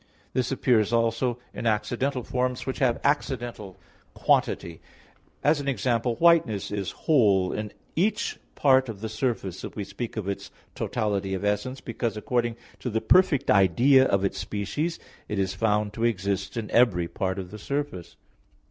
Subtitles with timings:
[0.33, 3.77] This appears also in accidental forms which have accidental
[4.15, 4.81] quantity;
[5.43, 10.17] as an example, whiteness is whole in each part of the surface if we speak
[10.17, 15.37] of its totality of essence; because according to the perfect idea of its species it
[15.37, 18.15] is found to exist in every part of the surface.